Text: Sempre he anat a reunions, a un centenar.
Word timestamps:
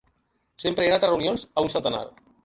Sempre 0.63 0.85
he 0.85 0.87
anat 0.93 1.05
a 1.07 1.09
reunions, 1.11 1.43
a 1.61 1.65
un 1.67 1.69
centenar. 1.75 2.01